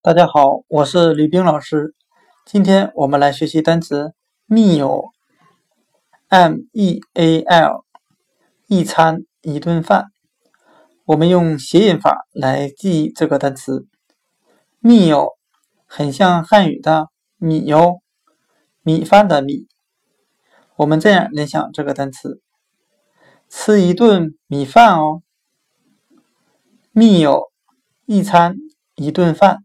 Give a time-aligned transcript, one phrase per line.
[0.00, 1.92] 大家好，我是吕冰老师。
[2.46, 4.14] 今天我们来学习单词
[4.46, 5.04] meal，m-e-a-l，
[8.68, 10.12] 一餐一顿饭。
[11.04, 13.88] 我们用谐音法来记忆这个单词
[14.80, 15.34] meal，
[15.84, 18.00] 很像汉语的米哟，
[18.82, 19.66] 米饭的米。
[20.76, 22.40] 我们这样联想这个单词：
[23.48, 25.22] 吃一顿米饭哦。
[26.94, 27.50] meal，
[28.06, 28.54] 一餐
[28.94, 29.64] 一顿饭。